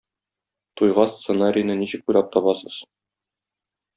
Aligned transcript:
Туйга 0.79 1.03
сценарийны 1.09 1.77
ничек 1.83 2.09
уйлап 2.09 2.33
табасыз? 2.37 2.81